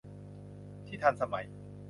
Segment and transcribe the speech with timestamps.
[0.85, 1.45] ที่ทันสมัย